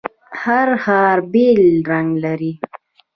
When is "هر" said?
0.43-0.69